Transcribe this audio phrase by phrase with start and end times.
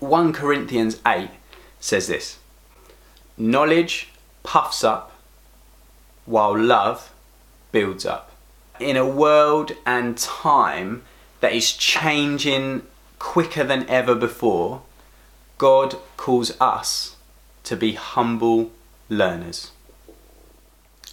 [0.00, 1.30] 1 Corinthians 8
[1.80, 2.38] says this
[3.36, 4.08] Knowledge
[4.42, 5.12] puffs up,
[6.26, 7.12] while love
[7.72, 8.32] builds up.
[8.80, 11.02] In a world and time
[11.40, 12.82] that is changing
[13.18, 14.82] quicker than ever before,
[15.58, 17.16] God calls us
[17.64, 18.72] to be humble
[19.08, 19.70] learners.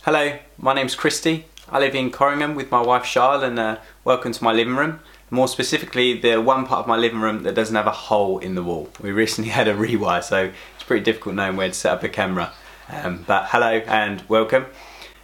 [0.04, 1.46] Hello, my name's Christy.
[1.70, 5.00] I live in Corringham with my wife Charlotte and uh, welcome to my living room.
[5.34, 8.56] More specifically, the one part of my living room that doesn't have a hole in
[8.56, 8.90] the wall.
[9.02, 12.10] We recently had a rewire, so it's pretty difficult knowing where to set up a
[12.10, 12.52] camera.
[12.90, 14.66] Um, but hello and welcome.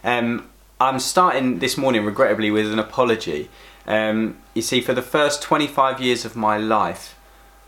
[0.02, 0.48] Um,
[0.80, 3.50] I'm starting this morning, regrettably, with an apology.
[3.86, 7.14] Um, you see, for the first 25 years of my life,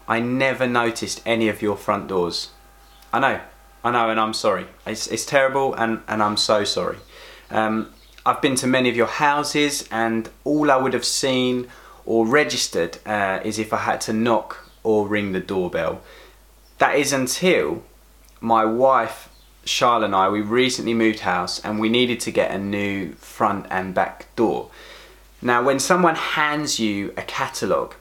[0.08, 2.52] I never noticed any of your front doors.
[3.12, 3.40] I know,
[3.84, 4.66] I know, and I'm sorry.
[4.86, 6.96] It's, it's terrible, and, and I'm so sorry.
[7.50, 7.92] Um,
[8.24, 11.68] I've been to many of your houses, and all I would have seen
[12.04, 16.00] or registered uh, is if I had to knock or ring the doorbell.
[16.78, 17.82] That is until
[18.40, 19.28] my wife
[19.64, 23.66] Charlotte and I, we recently moved house and we needed to get a new front
[23.70, 24.70] and back door.
[25.42, 27.94] Now, when someone hands you a catalogue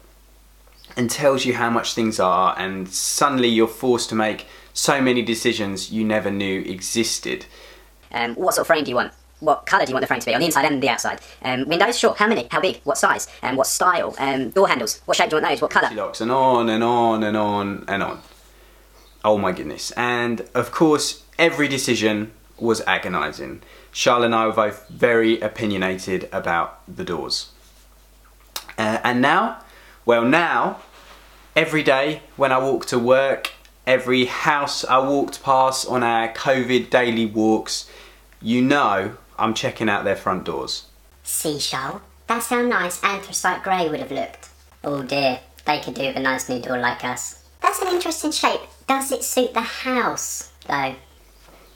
[0.97, 5.21] and tells you how much things are, and suddenly you're forced to make so many
[5.21, 7.45] decisions you never knew existed.
[8.11, 9.13] Um, what sort of frame do you want?
[9.39, 11.21] What colour do you want the frame to be on the inside and the outside?
[11.41, 12.13] Um, windows, sure.
[12.13, 12.47] How many?
[12.51, 12.81] How big?
[12.83, 13.27] What size?
[13.41, 14.13] And um, what style?
[14.19, 15.01] Um, door handles.
[15.05, 15.61] What shape do you want those?
[15.61, 15.93] What colour?
[15.95, 18.21] Locks and on and on and on and on.
[19.23, 19.91] Oh my goodness!
[19.91, 23.61] And of course, every decision was agonising.
[23.91, 27.49] Charlotte and I were both very opinionated about the doors.
[28.77, 29.61] Uh, and now,
[30.05, 30.79] well, now,
[31.55, 33.51] every day when I walk to work,
[33.87, 37.89] every house I walked past on our COVID daily walks,
[38.41, 40.85] you know I'm checking out their front doors.
[41.23, 42.01] Seashell?
[42.27, 44.49] That's how nice anthracite grey would have looked.
[44.83, 47.43] Oh dear, they could do with a nice new door like us.
[47.61, 48.61] That's an interesting shape.
[48.87, 50.95] Does it suit the house, though?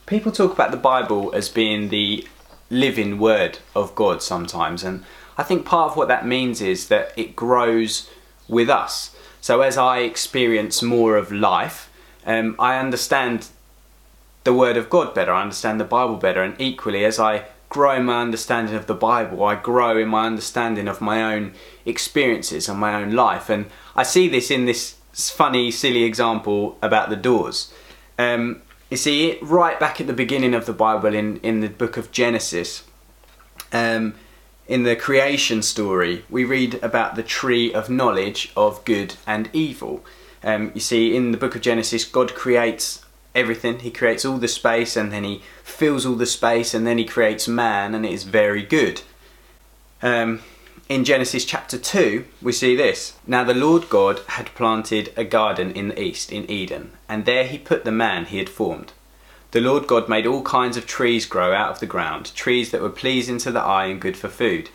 [0.06, 2.26] People talk about the Bible as being the
[2.70, 5.04] living word of God sometimes, and
[5.36, 8.08] I think part of what that means is that it grows
[8.48, 9.14] with us.
[9.40, 11.90] So as I experience more of life,
[12.24, 13.48] um, I understand
[14.44, 17.96] the Word of God better, I understand the Bible better, and equally as I grow
[17.96, 21.54] in my understanding of the Bible, I grow in my understanding of my own
[21.84, 23.50] experiences and my own life.
[23.50, 27.74] And I see this in this funny, silly example about the doors.
[28.16, 31.96] Um, you see, right back at the beginning of the Bible, in, in the book
[31.96, 32.84] of Genesis,
[33.72, 34.14] um,
[34.68, 40.04] in the creation story, we read about the tree of knowledge of good and evil.
[40.44, 43.03] Um, you see, in the book of Genesis, God creates
[43.34, 43.80] everything.
[43.80, 47.04] He creates all the space and then he fills all the space and then he
[47.04, 49.02] creates man and it is very good.
[50.02, 50.40] Um,
[50.88, 53.16] in Genesis chapter 2, we see this.
[53.26, 57.46] Now the Lord God had planted a garden in the east, in Eden, and there
[57.46, 58.92] he put the man he had formed.
[59.52, 62.82] The Lord God made all kinds of trees grow out of the ground, trees that
[62.82, 64.68] were pleasing to the eye and good for food.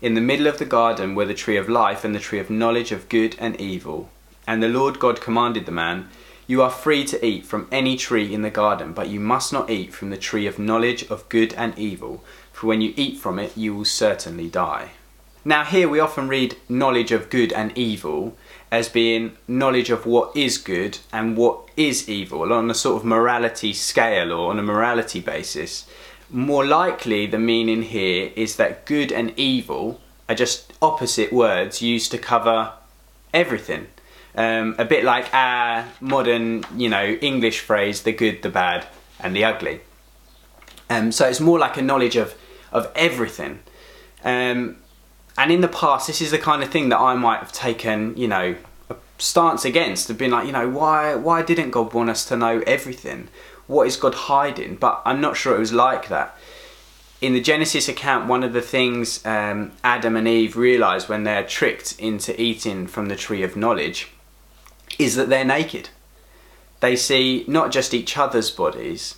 [0.00, 2.50] In the middle of the garden were the tree of life and the tree of
[2.50, 4.10] knowledge of good and evil.
[4.46, 6.10] And the Lord God commanded the man,
[6.48, 9.68] You are free to eat from any tree in the garden, but you must not
[9.68, 13.40] eat from the tree of knowledge of good and evil, for when you eat from
[13.40, 14.90] it you will certainly die.
[15.44, 18.36] Now, here we often read knowledge of good and evil
[18.70, 23.04] as being knowledge of what is good and what is evil on a sort of
[23.04, 25.86] morality scale or on a morality basis.
[26.30, 32.10] More likely, the meaning here is that good and evil are just opposite words used
[32.10, 32.72] to cover
[33.32, 33.86] everything.
[34.36, 38.86] Um, a bit like our modern, you know, English phrase, the good, the bad,
[39.18, 39.80] and the ugly.
[40.90, 42.34] Um, so it's more like a knowledge of,
[42.70, 43.60] of everything.
[44.24, 44.76] Um,
[45.38, 48.16] and in the past, this is the kind of thing that I might have taken,
[48.16, 48.56] you know,
[48.88, 50.08] a stance against.
[50.08, 53.28] Have been like, you know, why why didn't God want us to know everything?
[53.66, 54.76] What is God hiding?
[54.76, 56.36] But I'm not sure it was like that.
[57.20, 61.46] In the Genesis account, one of the things um, Adam and Eve realise when they're
[61.46, 64.10] tricked into eating from the tree of knowledge
[64.98, 65.90] is that they're naked.
[66.80, 69.16] They see not just each other's bodies,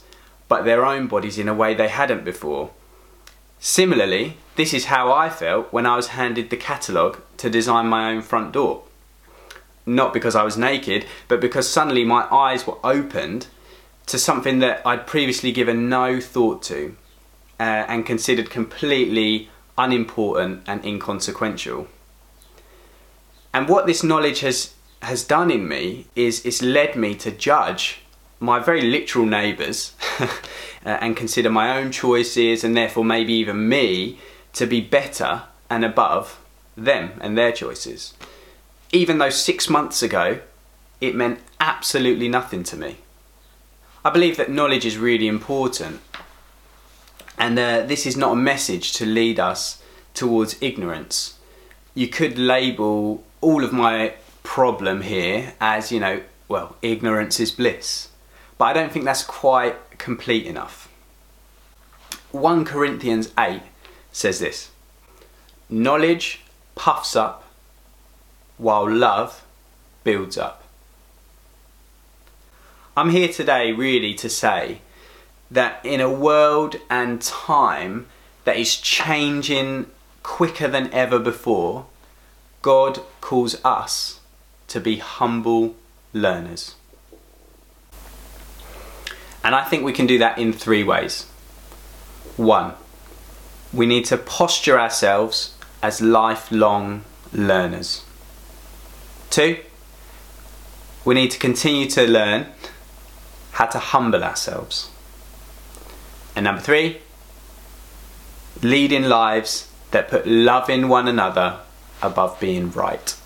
[0.48, 2.70] but their own bodies in a way they hadn't before.
[3.60, 8.10] Similarly, this is how I felt when I was handed the catalogue to design my
[8.10, 8.84] own front door.
[9.84, 13.46] Not because I was naked, but because suddenly my eyes were opened
[14.06, 16.96] to something that I'd previously given no thought to
[17.60, 21.88] uh, and considered completely unimportant and inconsequential.
[23.52, 28.02] And what this knowledge has, has done in me is it's led me to judge
[28.40, 30.26] my very literal neighbours uh,
[30.84, 34.18] and consider my own choices and therefore maybe even me
[34.52, 36.40] to be better and above
[36.76, 38.14] them and their choices.
[38.92, 40.40] Even though six months ago
[41.00, 42.96] it meant absolutely nothing to me.
[44.04, 46.00] I believe that knowledge is really important,
[47.36, 49.82] and uh, this is not a message to lead us
[50.14, 51.38] towards ignorance.
[51.94, 54.14] You could label all of my
[54.48, 58.08] problem here as, you know, well, ignorance is bliss.
[58.56, 60.90] But I don't think that's quite complete enough.
[62.32, 63.60] 1 Corinthians 8
[64.10, 64.70] says this
[65.68, 66.40] Knowledge
[66.74, 67.44] puffs up,
[68.56, 69.44] while love
[70.02, 70.64] builds up.
[72.96, 74.80] I'm here today really to say
[75.50, 78.06] that in a world and time
[78.44, 79.90] that is changing
[80.22, 81.84] quicker than ever before,
[82.62, 84.17] God calls us
[84.68, 85.74] to be humble
[86.12, 86.76] learners.
[89.42, 91.24] And I think we can do that in three ways.
[92.36, 92.74] One,
[93.72, 98.04] we need to posture ourselves as lifelong learners.
[99.30, 99.58] Two,
[101.04, 102.46] we need to continue to learn
[103.52, 104.90] how to humble ourselves.
[106.36, 106.98] And number three,
[108.62, 111.60] leading lives that put loving one another
[112.02, 113.17] above being right.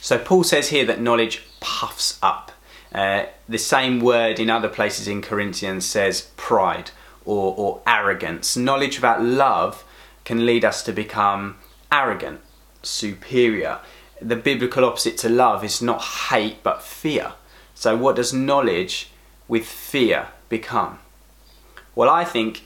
[0.00, 2.52] So Paul says here that knowledge puffs up.
[2.92, 6.90] Uh, the same word in other places in Corinthians says pride
[7.24, 8.56] or, or arrogance.
[8.56, 9.84] Knowledge about love
[10.24, 11.56] can lead us to become
[11.92, 12.40] arrogant,
[12.82, 13.78] superior.
[14.20, 17.34] The biblical opposite to love is not hate but fear.
[17.74, 19.10] So, what does knowledge
[19.48, 20.98] with fear become?
[21.94, 22.64] Well, I think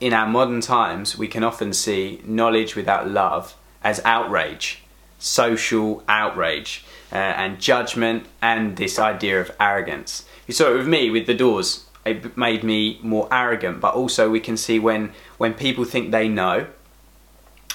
[0.00, 4.82] in our modern times we can often see knowledge without love as outrage,
[5.18, 10.24] social outrage, uh, and judgment, and this idea of arrogance.
[10.46, 11.84] You saw it with me with the doors.
[12.04, 16.28] It made me more arrogant, but also we can see when when people think they
[16.28, 16.66] know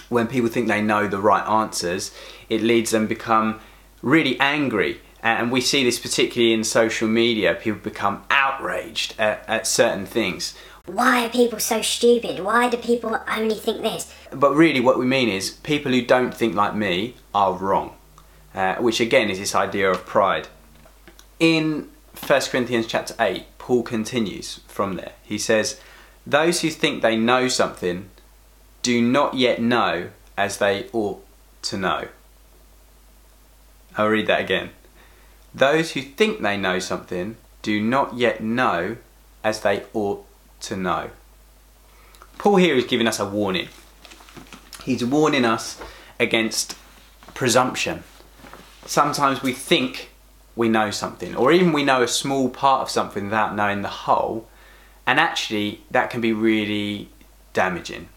[0.10, 2.12] when people think they know the right answers,
[2.50, 3.60] it leads them become
[4.02, 5.02] really angry.
[5.22, 7.56] And we see this particularly in social media.
[7.56, 10.54] People become outraged at, at certain things.
[10.86, 12.42] Why are people so stupid?
[12.42, 14.14] Why do people only think this?
[14.32, 17.96] But really, what we mean is people who don't think like me are wrong,
[18.54, 20.50] uh, which again is this idea of pride.
[21.40, 21.90] In
[22.28, 25.14] 1 Corinthians chapter 8, Paul continues from there.
[25.24, 25.80] He says,
[26.28, 28.10] Those who think they know something
[28.82, 31.26] do not yet know as they ought
[31.62, 32.10] to know.
[33.98, 34.72] I'll read that again.
[35.56, 38.98] Those who think they know something do not yet know
[39.46, 40.26] as they ought
[40.64, 41.12] to know.
[42.38, 43.70] Paul here is giving us a warning.
[44.84, 45.80] He's warning us
[46.20, 46.76] against
[47.34, 48.04] presumption.
[48.86, 50.10] Sometimes we think
[50.56, 53.88] we know something, or even we know a small part of something without knowing the
[53.88, 54.48] whole,
[55.08, 57.10] and actually that can be really
[57.54, 58.10] damaging.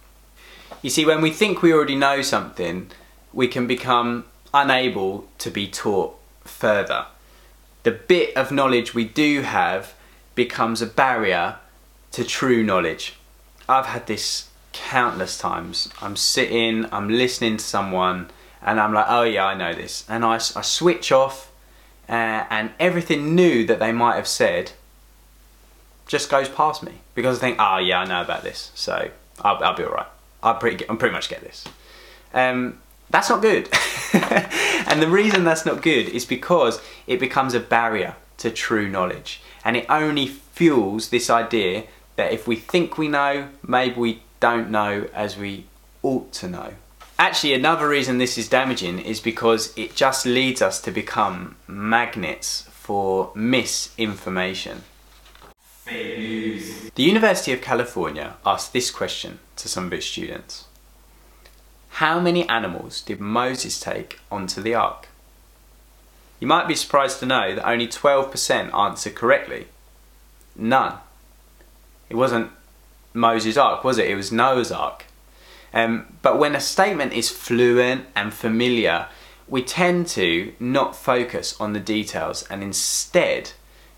[0.82, 2.90] You see, when we think we already know something,
[3.32, 7.06] we can become unable to be taught further.
[7.82, 9.94] The bit of knowledge we do have
[10.34, 11.56] becomes a barrier
[12.12, 13.14] to true knowledge.
[13.69, 15.88] I've had this countless times.
[16.00, 18.29] I'm sitting, I'm listening to someone,
[18.62, 20.05] and I'm like, oh yeah, I know this.
[20.08, 21.50] And I, I switch off,
[22.08, 24.73] uh, and everything new that they might have said
[26.06, 29.11] just goes past me because I think, oh yeah, I know about this, so
[29.41, 30.06] I'll, I'll be alright.
[30.43, 31.64] I pretty, I'm pretty much get this.
[32.32, 32.79] Um,
[33.11, 33.69] that's not good.
[34.12, 39.41] and the reason that's not good is because it becomes a barrier to true knowledge.
[39.64, 41.84] And it only fuels this idea
[42.17, 45.67] that if we think we know, maybe we don't know as we
[46.03, 46.75] ought to know.
[47.19, 52.63] Actually, another reason this is damaging is because it just leads us to become magnets
[52.73, 54.82] for misinformation.
[55.61, 56.91] Fake news.
[56.94, 60.67] The University of California asked this question to some of its students.
[61.89, 65.08] How many animals did Moses take onto the ark?
[66.39, 69.69] You might be surprised to know that only 12% answered correctly.
[70.55, 70.99] None.
[72.08, 72.51] It wasn't
[73.13, 74.08] Moses' ark, was it?
[74.08, 75.06] It was Noah's ark.
[75.72, 79.08] Um, but when a statement is fluent and familiar,
[79.48, 83.53] we tend to not focus on the details and instead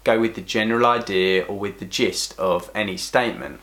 [0.05, 3.61] go with the general idea or with the gist of any statement.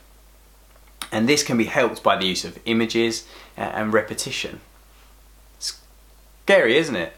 [1.12, 3.26] And this can be helped by the use of images
[3.58, 4.62] and repetition.
[5.60, 7.14] Scary, isn't it?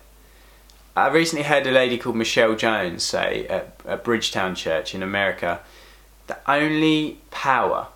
[0.95, 5.61] I recently heard a lady called Michelle Jones say at, at Bridgetown Church in America
[6.27, 7.87] the only power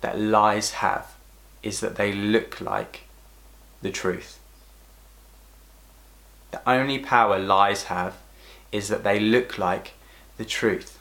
[0.00, 1.14] that lies have
[1.62, 3.02] is that they look like
[3.82, 4.38] the truth.
[6.50, 8.16] The only power lies have
[8.72, 9.92] is that they look like
[10.36, 10.98] the truth.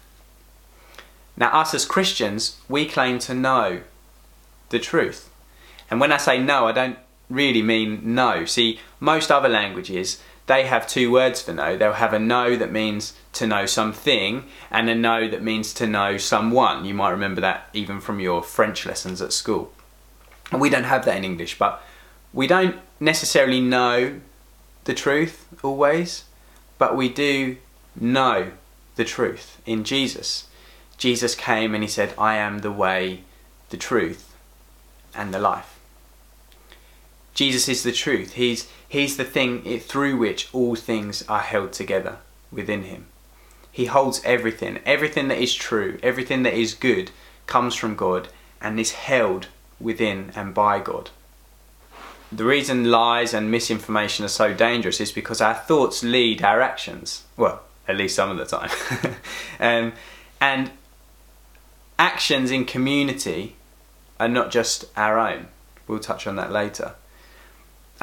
[1.36, 3.82] Now, us as Christians, we claim to know
[4.70, 5.30] the truth.
[5.90, 6.98] And when I say no, I don't
[7.30, 8.46] really mean no.
[8.46, 11.78] See, most other languages, they have two words for know.
[11.78, 15.88] They'll have a know that means to know something and a know that means to
[15.88, 16.86] know someone.
[16.86, 19.72] You might remember that even from your French lessons at school.
[20.52, 21.82] And we don't have that in English, but
[22.34, 24.20] we don't necessarily know
[24.84, 26.26] the truth always,
[26.78, 27.58] but we do
[27.96, 28.52] know
[28.96, 30.48] the truth in Jesus.
[30.98, 33.24] Jesus came and he said, I am the way,
[33.70, 34.36] the truth,
[35.16, 35.80] and the life.
[37.34, 38.34] Jesus is the truth.
[38.34, 42.18] He's, he's the thing through which all things are held together
[42.52, 43.08] within him.
[43.72, 44.78] He holds everything.
[44.86, 47.10] Everything that is true, everything that is good
[47.48, 48.28] comes from God
[48.62, 49.48] and is held
[49.80, 51.10] within and by God.
[52.32, 57.24] The reason lies and misinformation are so dangerous is because our thoughts lead our actions.
[57.36, 58.70] Well, at least some of the time.
[59.60, 59.94] um,
[60.40, 60.70] and
[61.98, 63.56] actions in community
[64.20, 65.48] are not just our own.
[65.88, 66.94] We'll touch on that later.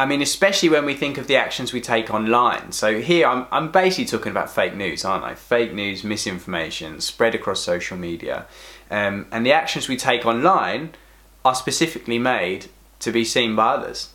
[0.01, 2.73] I mean, especially when we think of the actions we take online.
[2.73, 5.35] So here I'm, I'm basically talking about fake news, aren't I?
[5.35, 8.47] Fake news, misinformation, spread across social media.
[8.91, 10.95] Um, and the actions we take online
[11.45, 12.69] are specifically made
[13.01, 14.15] to be seen by others,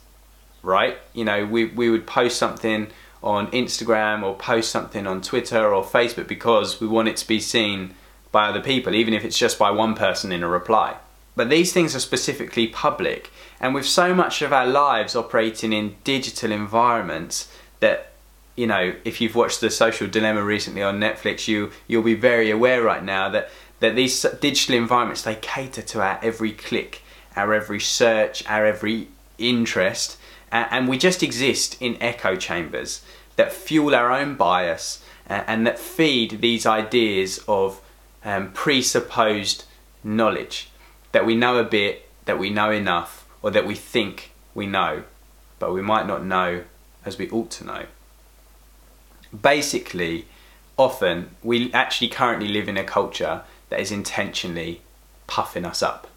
[0.63, 0.97] right?
[1.13, 2.87] You know, we, we would post something
[3.21, 7.39] on Instagram or post something on Twitter or Facebook because we want it to be
[7.39, 7.93] seen
[8.31, 10.97] by other people, even if it's just by one person in a reply.
[11.35, 15.95] But these things are specifically public, and with so much of our lives operating in
[16.03, 18.11] digital environments that
[18.55, 22.49] you know, if you've watched the Social Dilemma recently on Netflix, you you'll be very
[22.49, 23.49] aware right now that
[23.81, 27.01] that these digital environments they cater to our every click,
[27.35, 30.17] our every search, our every interest,
[30.51, 33.01] and we just exist in echo chambers
[33.35, 37.81] that fuel our own bias and that feed these ideas of
[38.23, 39.65] um, presupposed
[40.03, 40.69] knowledge
[41.15, 45.03] that we know a bit, that we know enough, or that we think we know,
[45.59, 46.65] but we might not know
[47.05, 47.85] as we ought to know.
[49.33, 50.25] Basically,
[50.75, 54.81] often we actually currently live in a culture that is intentionally
[55.25, 56.09] puffing us up.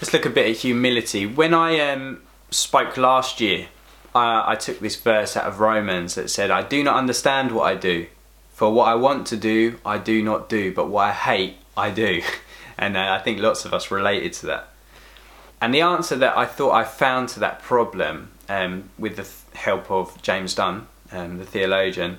[0.00, 1.24] Let's look a bit at humility.
[1.24, 3.68] When I um, spoke last year,
[4.16, 7.76] I took this verse out of Romans that said, I do not understand what I
[7.76, 8.08] do.
[8.52, 11.90] For what I want to do, I do not do, but what I hate, I
[11.92, 12.20] do.
[12.78, 14.68] and uh, I think lots of us related to that.
[15.60, 19.90] And the answer that I thought I found to that problem, um, with the help
[19.90, 22.18] of James Dunn, um, the theologian,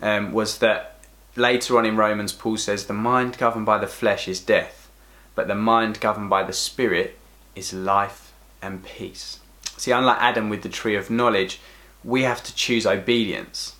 [0.00, 1.00] um, was that
[1.34, 4.88] later on in Romans, Paul says, The mind governed by the flesh is death,
[5.34, 7.18] but the mind governed by the spirit
[7.56, 8.32] is life
[8.62, 9.40] and peace.
[9.76, 11.60] See, unlike Adam with the tree of knowledge,
[12.04, 13.74] we have to choose obedience.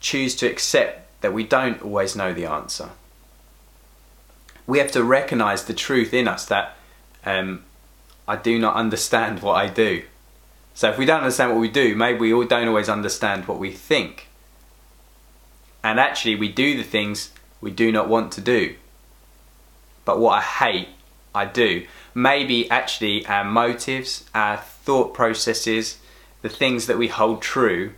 [0.00, 2.90] Choose to accept that we don't always know the answer.
[4.68, 6.76] We have to recognize the truth in us that
[7.24, 7.64] um,
[8.28, 10.04] I do not understand what I do.
[10.74, 13.58] So if we don't understand what we do, maybe we all don't always understand what
[13.58, 14.28] we think.
[15.82, 18.76] And actually, we do the things we do not want to do.
[20.04, 20.88] But what I hate,
[21.34, 21.86] I do.
[22.14, 25.98] Maybe actually our motives, our thought processes,
[26.42, 27.92] the things that we hold true,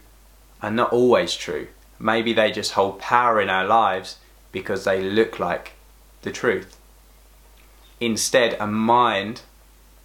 [0.62, 1.66] are not always true.
[1.98, 4.18] Maybe they just hold power in our lives
[4.52, 5.72] because they look like
[6.22, 6.76] the truth.
[8.00, 9.42] Instead, a mind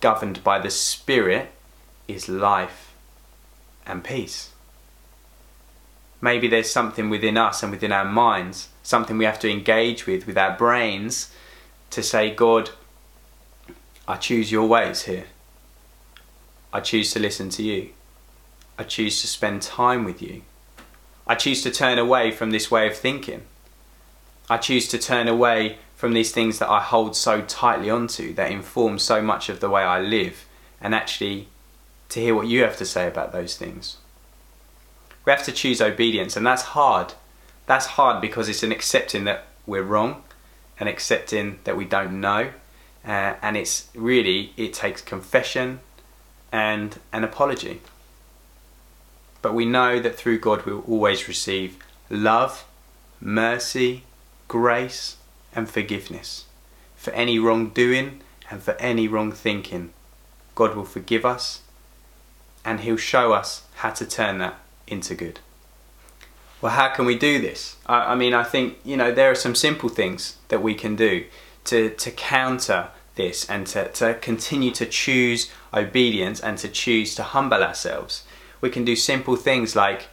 [0.02, 1.52] governed by the Spirit
[2.08, 2.94] is life
[3.86, 4.52] and peace.
[6.22, 10.26] Maybe there's something within us and within our minds, something we have to engage with,
[10.28, 11.32] with our brains,
[11.92, 12.72] to say, God,
[14.08, 15.26] I choose your ways here.
[16.74, 17.90] I choose to listen to you.
[18.78, 20.42] I choose to spend time with you.
[21.26, 23.44] I choose to turn away from this way of thinking.
[24.50, 28.52] I choose to turn away from these things that I hold so tightly onto that
[28.52, 30.46] inform so much of the way I live
[30.82, 31.48] and actually
[32.10, 33.98] to hear what you have to say about those things.
[35.24, 37.14] We have to choose obedience and that's hard.
[37.66, 40.24] That's hard because it's an accepting that we're wrong
[40.80, 42.52] and accepting that we don't know
[43.06, 45.80] uh, and it's really it takes confession
[46.52, 47.82] and an apology.
[49.42, 51.78] But we know that through God we'll always receive
[52.10, 52.66] love,
[53.22, 54.04] mercy,
[54.48, 55.18] grace,
[55.56, 56.46] and forgiveness
[56.96, 59.92] for any wrongdoing and for any wrong thinking.
[60.54, 61.62] God will forgive us
[62.64, 65.40] and He'll show us how to turn that into good.
[66.62, 67.76] Well, how can we do this?
[67.86, 70.96] I, I mean, I think, you know, there are some simple things that we can
[70.96, 71.26] do
[71.66, 77.24] to, to counter this and to, to continue to choose obedience and to choose to
[77.24, 78.24] humble ourselves.
[78.62, 80.08] We can do simple things like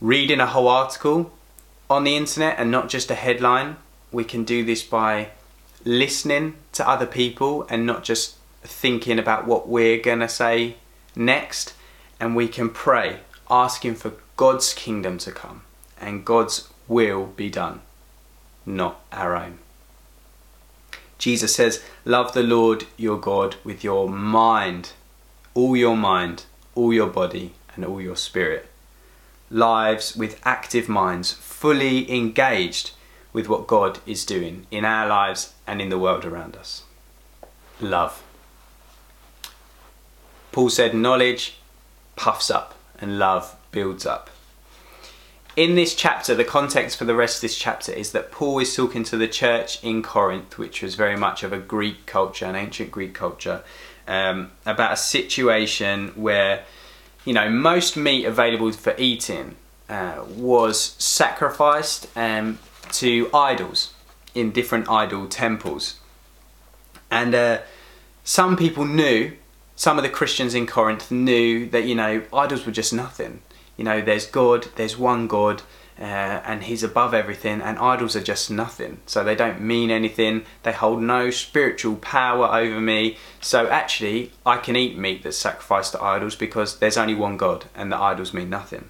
[0.00, 1.32] reading a whole article
[1.90, 3.76] on the internet and not just a headline.
[4.10, 5.30] We can do this by
[5.84, 10.76] listening to other people and not just thinking about what we're going to say
[11.14, 11.74] next.
[12.20, 15.62] And we can pray, asking for God's kingdom to come
[16.00, 17.80] and God's will be done,
[18.64, 19.58] not our own.
[21.18, 24.92] Jesus says, Love the Lord your God with your mind,
[25.54, 28.68] all your mind, all your body, and all your spirit.
[29.50, 32.92] Lives with active minds, fully engaged
[33.32, 36.82] with what God is doing in our lives and in the world around us.
[37.80, 38.22] Love.
[40.52, 41.58] Paul said, Knowledge
[42.16, 44.30] puffs up and love builds up.
[45.56, 48.76] In this chapter, the context for the rest of this chapter is that Paul is
[48.76, 52.54] talking to the church in Corinth, which was very much of a Greek culture, an
[52.54, 53.64] ancient Greek culture,
[54.06, 56.64] um, about a situation where,
[57.24, 59.56] you know, most meat available for eating
[59.88, 62.60] uh, was sacrificed um,
[62.92, 63.92] to idols
[64.34, 65.98] in different idol temples.
[67.10, 67.58] And uh,
[68.24, 69.32] some people knew,
[69.76, 73.40] some of the Christians in Corinth knew that, you know, idols were just nothing.
[73.76, 75.62] You know, there's God, there's one God,
[75.98, 78.98] uh, and He's above everything, and idols are just nothing.
[79.06, 83.16] So they don't mean anything, they hold no spiritual power over me.
[83.40, 87.66] So actually, I can eat meat that's sacrificed to idols because there's only one God,
[87.74, 88.88] and the idols mean nothing.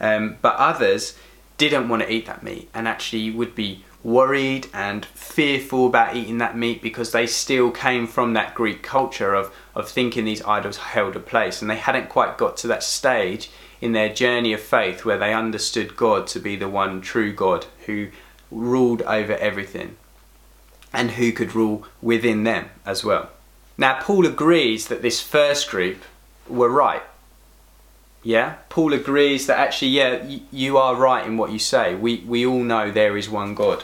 [0.00, 1.16] Um, but others
[1.58, 6.38] didn't want to eat that meat and actually would be worried and fearful about eating
[6.38, 10.76] that meat because they still came from that Greek culture of, of thinking these idols
[10.76, 14.60] held a place and they hadn't quite got to that stage in their journey of
[14.60, 18.08] faith where they understood God to be the one true God who
[18.50, 19.96] ruled over everything
[20.92, 23.30] and who could rule within them as well.
[23.78, 26.02] Now, Paul agrees that this first group
[26.48, 27.02] were right.
[28.22, 31.94] Yeah, Paul agrees that actually, yeah, you are right in what you say.
[31.94, 33.82] We, we all know there is one God.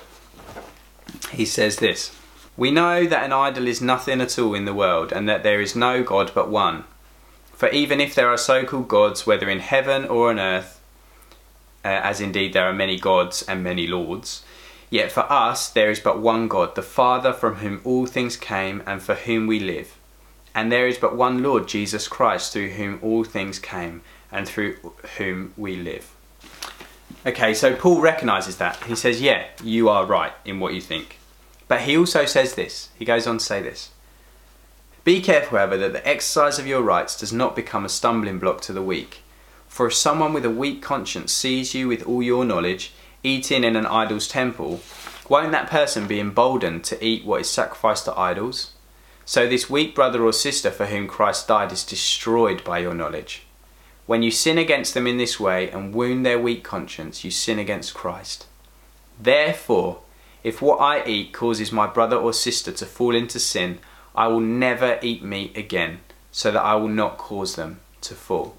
[1.32, 2.16] He says this
[2.56, 5.60] We know that an idol is nothing at all in the world, and that there
[5.60, 6.84] is no God but one.
[7.52, 10.80] For even if there are so called gods, whether in heaven or on earth,
[11.84, 14.44] uh, as indeed there are many gods and many lords,
[14.88, 18.84] yet for us there is but one God, the Father from whom all things came
[18.86, 19.96] and for whom we live.
[20.54, 24.76] And there is but one Lord, Jesus Christ, through whom all things came and through
[25.16, 26.14] whom we live.
[27.26, 28.76] Okay, so Paul recognizes that.
[28.84, 31.18] He says, Yeah, you are right in what you think.
[31.66, 32.88] But he also says this.
[32.98, 33.90] He goes on to say this.
[35.04, 38.60] Be careful, however, that the exercise of your rights does not become a stumbling block
[38.62, 39.22] to the weak.
[39.66, 43.76] For if someone with a weak conscience sees you with all your knowledge eating in
[43.76, 44.80] an idol's temple,
[45.28, 48.72] won't that person be emboldened to eat what is sacrificed to idols?
[49.24, 53.44] So this weak brother or sister for whom Christ died is destroyed by your knowledge.
[54.08, 57.58] When you sin against them in this way and wound their weak conscience, you sin
[57.58, 58.46] against Christ.
[59.20, 59.98] Therefore,
[60.42, 63.80] if what I eat causes my brother or sister to fall into sin,
[64.14, 66.00] I will never eat meat again,
[66.32, 68.56] so that I will not cause them to fall.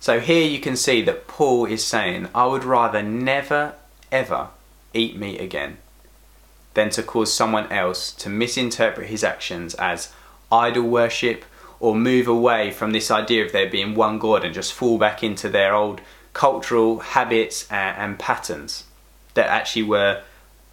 [0.00, 3.76] So here you can see that Paul is saying, I would rather never,
[4.12, 4.48] ever
[4.92, 5.78] eat meat again
[6.74, 10.12] than to cause someone else to misinterpret his actions as
[10.52, 11.46] idol worship
[11.80, 15.24] or move away from this idea of there being one God and just fall back
[15.24, 16.00] into their old
[16.32, 18.84] cultural habits and, and patterns
[19.34, 20.22] that actually were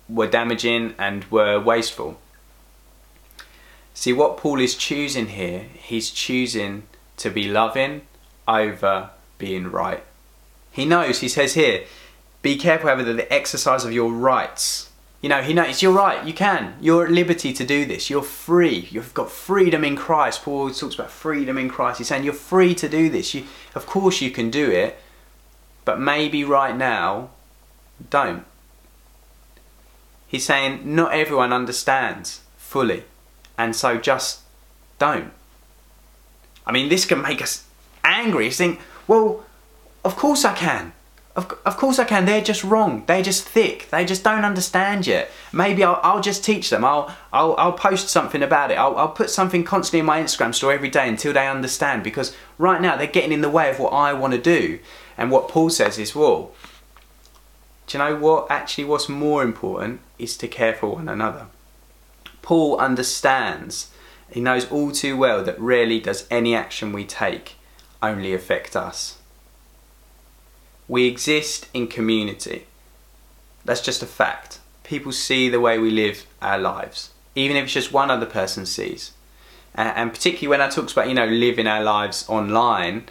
[0.10, 2.18] were damaging and were wasteful.
[3.94, 6.84] See, what Paul is choosing here, he's choosing
[7.18, 8.04] to be loving
[8.48, 10.04] over being right.
[10.72, 11.84] He knows, he says here,
[12.42, 14.87] be careful, however, that the exercise of your rights.
[15.22, 16.76] You know, he knows you're right, you can.
[16.80, 18.10] You're at liberty to do this.
[18.10, 18.88] You're free.
[18.92, 20.44] You've got freedom in Christ.
[20.44, 21.98] Paul talks about freedom in Christ.
[21.98, 23.34] He's saying you're free to do this.
[23.34, 25.00] You, of course, you can do it,
[25.86, 27.32] but maybe right now,
[28.12, 28.46] don't.
[30.28, 33.06] He's saying not everyone understands fully
[33.58, 34.42] and so just
[35.00, 35.32] don't.
[36.66, 37.66] I mean, this can make us
[38.04, 38.46] angry.
[38.46, 39.44] You think, well,
[40.06, 40.94] of course I can.
[41.38, 42.26] Of, of course I can.
[42.26, 43.04] They're just wrong.
[43.06, 43.90] They're just thick.
[43.92, 45.30] They just don't understand yet.
[45.54, 46.84] Maybe I'll, I'll just teach them.
[46.84, 48.74] I'll, I'll, I'll post something about it.
[48.74, 52.04] I'll, I'll put something constantly in my Instagram story every day until they understand.
[52.04, 54.80] Because right now they're getting in the way of what I want to do.
[55.16, 56.54] And what Paul says is, well,
[57.86, 58.48] do you know what?
[58.50, 61.46] Actually, what's more important is to care for one another.
[62.42, 63.92] Paul understands,
[64.32, 67.58] he knows all too well that rarely does any action we take
[68.02, 69.17] only affect us.
[70.88, 72.66] We exist in community.
[73.66, 74.60] That's just a fact.
[74.84, 78.66] People see the way we live our lives, even if it's just one other person
[78.66, 79.12] sees.
[79.76, 83.04] And particularly when I talk about, you know, living our lives online,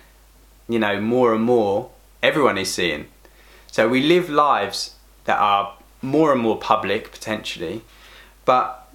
[0.68, 1.90] you know, more and more,
[2.22, 3.06] everyone is seeing.
[3.70, 4.94] So we live lives
[5.26, 7.82] that are more and more public, potentially,
[8.44, 8.90] but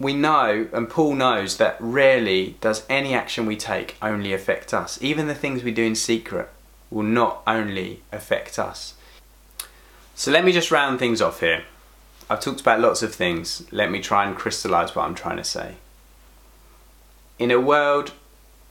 [0.00, 4.98] we know, and Paul knows, that rarely does any action we take only affect us.
[5.02, 6.48] Even the things we do in secret,
[6.90, 8.94] will not only affect us.
[10.14, 11.64] So let me just round things off here.
[12.30, 13.66] I've talked about lots of things.
[13.70, 15.76] Let me try and crystallize what I'm trying to say.
[17.38, 18.12] In a world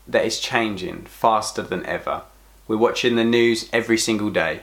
[0.08, 2.24] that is changing faster than ever,
[2.68, 4.62] we're watching the news every single day,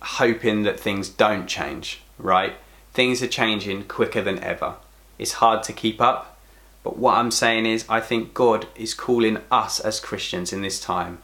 [0.00, 2.54] hoping that things don't change, right?
[2.92, 4.76] Things are changing quicker than ever.
[5.18, 6.38] It's hard to keep up,
[6.82, 10.80] but what I'm saying is, I think God is calling us as Christians in this
[10.80, 11.18] time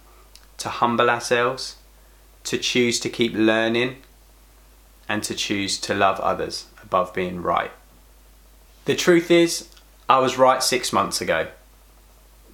[0.60, 1.76] to humble ourselves,
[2.44, 3.96] to choose to keep learning,
[5.08, 7.72] and to choose to love others above being right.
[8.84, 9.68] The truth is,
[10.08, 11.48] I was right six months ago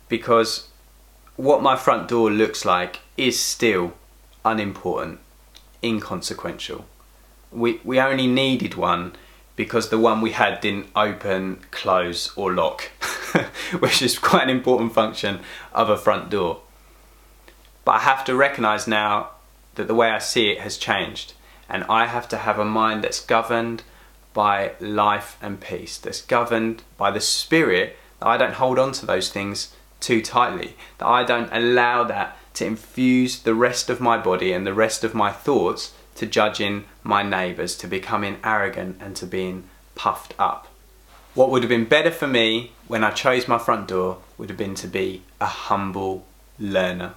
[0.09, 0.69] because
[1.37, 3.92] what my front door looks like is still
[4.45, 5.21] unimportant,
[5.83, 6.87] inconsequential.
[7.53, 9.14] We, we only needed one
[9.57, 12.83] because the one we had didn't open, close, or lock,
[13.79, 15.40] which is quite an important function
[15.73, 16.62] of a front door.
[17.87, 19.31] But I have to recognise now
[19.77, 21.35] that the way I see it has changed,
[21.68, 23.85] and I have to have a mind that's governed
[24.35, 29.07] by life and peace, that's governed by the Spirit, that I don't hold on to
[29.07, 34.18] those things too tightly, that I don't allow that to infuse the rest of my
[34.18, 39.14] body and the rest of my thoughts to judging my neighbours, to becoming arrogant and
[39.14, 39.62] to being
[39.94, 40.66] puffed up.
[41.35, 44.59] What would have been better for me when I chose my front door would have
[44.59, 46.27] been to be a humble
[46.59, 47.14] learner.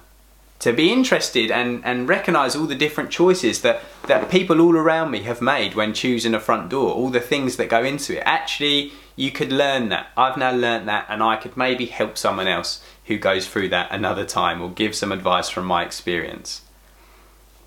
[0.60, 5.10] To be interested and, and recognise all the different choices that, that people all around
[5.10, 8.22] me have made when choosing a front door, all the things that go into it.
[8.26, 10.08] Actually, you could learn that.
[10.16, 13.90] I've now learnt that and I could maybe help someone else who goes through that
[13.90, 16.60] another time or give some advice from my experience.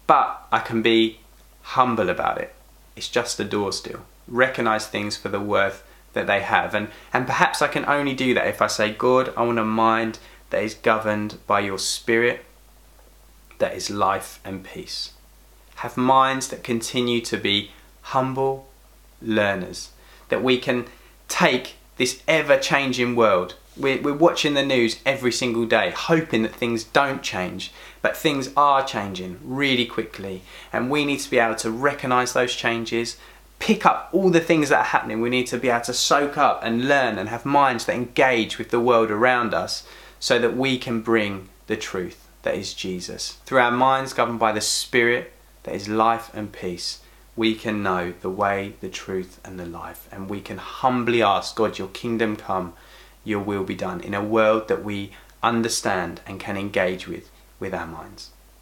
[0.05, 1.19] But I can be
[1.61, 2.53] humble about it.
[2.95, 4.01] It's just a door still.
[4.27, 6.75] Recognize things for the worth that they have.
[6.75, 9.65] And, and perhaps I can only do that if I say, God, I want a
[9.65, 12.45] mind that is governed by your spirit,
[13.63, 15.13] that is life and peace.
[15.75, 17.71] Have minds that continue to be
[18.01, 18.67] humble
[19.21, 19.91] learners,
[20.27, 20.85] that we can
[21.29, 23.55] take this ever changing world.
[23.77, 27.71] We're, we're watching the news every single day, hoping that things don't change,
[28.01, 30.41] but things are changing really quickly,
[30.73, 33.15] and we need to be able to recognize those changes,
[33.59, 35.21] pick up all the things that are happening.
[35.21, 38.57] We need to be able to soak up and learn and have minds that engage
[38.57, 39.87] with the world around us
[40.19, 43.37] so that we can bring the truth that is Jesus.
[43.45, 46.99] Through our minds governed by the Spirit that is life and peace,
[47.35, 51.55] we can know the way, the truth, and the life, and we can humbly ask
[51.55, 52.73] God, Your kingdom come,
[53.23, 57.73] Your will be done in a world that we understand and can engage with with
[57.73, 58.29] our minds.